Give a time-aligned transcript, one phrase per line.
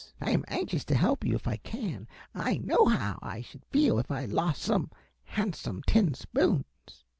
[0.19, 2.07] I am anxious to help you if I can.
[2.33, 4.89] I know how I should feel if I lost some
[5.25, 7.03] handsome tin spoons."